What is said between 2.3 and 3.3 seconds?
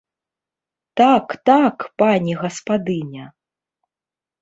гаспадыня!